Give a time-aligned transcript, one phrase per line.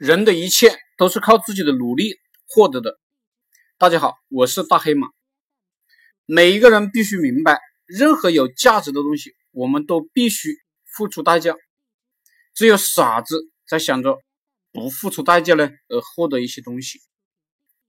[0.00, 2.14] 人的一切都是靠自己的努力
[2.46, 2.98] 获得的。
[3.76, 5.08] 大家好，我是大黑马。
[6.24, 11.54] 每一个人必须明白，任何有价值的东西，我们都必须付出代价。
[12.54, 14.16] 只有傻子在想着
[14.72, 16.98] 不付出代价呢而获得一些东西，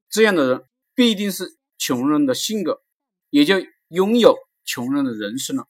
[0.09, 1.45] 这样的人必定是
[1.77, 2.81] 穷人的性格，
[3.29, 3.55] 也就
[3.87, 5.65] 拥有穷人的人生了。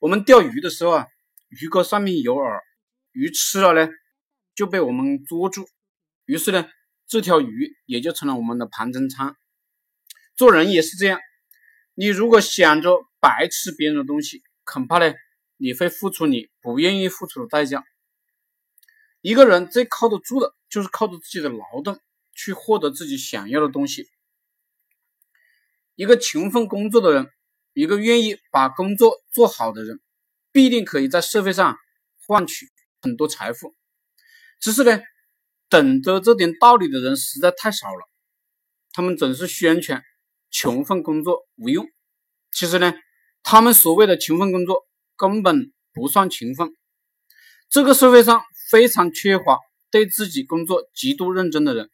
[0.00, 1.06] 我们钓鱼的时候啊。
[1.50, 2.60] 鱼钩上面有饵，
[3.10, 3.92] 鱼吃了呢，
[4.60, 5.66] 就被我们捉住，
[6.26, 6.68] 于是呢，
[7.06, 9.34] 这条鱼也就成了我们的盘中餐。
[10.36, 11.18] 做人也是这样，
[11.94, 15.14] 你如果想着白吃别人的东西，恐怕呢，
[15.56, 17.82] 你会付出你不愿意付出的代价。
[19.22, 21.98] 一个人最靠得住的，就是靠着自己的劳动
[22.34, 24.10] 去获得自己想要的东西。
[25.94, 27.30] 一个勤奋工作的人，
[27.72, 30.02] 一个愿意把工作做好的人。
[30.52, 31.78] 必定可以在社会上
[32.26, 32.68] 换取
[33.00, 33.74] 很多财富，
[34.60, 35.00] 只是呢，
[35.68, 38.08] 懂得这点道理的人实在太少了。
[38.92, 40.02] 他们总是宣传
[40.50, 41.86] 勤奋工作无用，
[42.52, 42.92] 其实呢，
[43.42, 46.76] 他们所谓的勤奋工作根本不算勤奋。
[47.68, 49.58] 这个社会上非常缺乏
[49.90, 51.88] 对自己工作极度认真的人。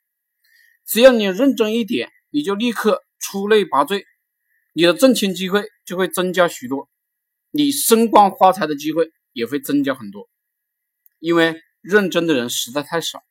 [0.87, 4.05] 只要你认真一点，你就立刻出类拔萃，
[4.73, 6.89] 你的挣钱机会就会增加许多。
[7.51, 10.29] 你升官发财的机会也会增加很多，
[11.19, 13.23] 因为认真的人实在太少。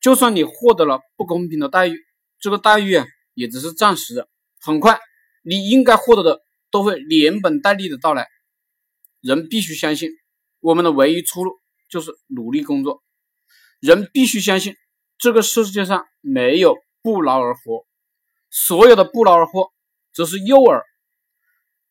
[0.00, 1.98] 就算你获得了不公平的待遇，
[2.38, 4.28] 这个待遇啊也只是暂时的，
[4.60, 5.00] 很快
[5.42, 8.28] 你应该获得的都会连本带利的到来。
[9.20, 10.10] 人必须相信，
[10.60, 11.58] 我们的唯一出路
[11.88, 13.02] 就是努力工作。
[13.80, 14.76] 人必须相信，
[15.18, 17.86] 这个世界上没有不劳而获，
[18.50, 19.72] 所有的不劳而获
[20.12, 20.82] 则是诱饵。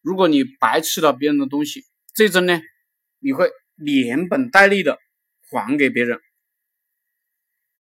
[0.02, 2.62] 如果你白吃了别人的东西，最终呢，
[3.20, 5.00] 你会连本带利的
[5.50, 6.20] 还给别人。